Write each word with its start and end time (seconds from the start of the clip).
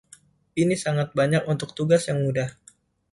Ini 0.63 0.73
sangat 0.83 1.09
banyak 1.19 1.43
untuk 1.53 1.69
tugas 1.77 2.01
yang 2.09 2.19
mudah. 2.25 2.49